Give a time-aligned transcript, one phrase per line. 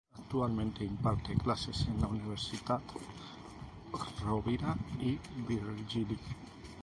[0.17, 2.81] Actualmente imparte clases en la Universitat
[4.25, 5.13] Rovira i
[5.51, 6.17] Virgili.